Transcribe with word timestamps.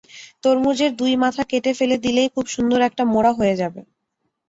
তরমুজের 0.43 0.91
দুই 0.95 1.13
মাথা 1.23 1.43
কেটে 1.43 1.71
ফেলে 1.79 1.95
দিলেই 2.05 2.29
খুব 2.35 2.45
সুন্দর 2.55 2.79
একটা 2.89 3.03
মোড়া 3.13 3.31
হয়ে 3.39 3.55
যাবে। 3.61 3.81